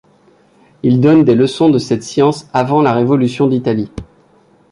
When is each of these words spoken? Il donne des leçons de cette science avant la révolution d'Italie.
Il 0.81 0.99
donne 0.99 1.23
des 1.23 1.35
leçons 1.35 1.69
de 1.69 1.77
cette 1.77 2.01
science 2.01 2.49
avant 2.53 2.81
la 2.81 2.91
révolution 2.91 3.45
d'Italie. 3.45 3.91